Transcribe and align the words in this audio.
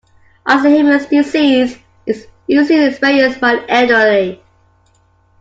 Alzheimer’s 0.47 1.05
disease 1.05 1.77
is 2.07 2.25
usually 2.47 2.85
experienced 2.87 3.39
by 3.39 3.57
the 3.57 3.71
elderly. 3.71 4.43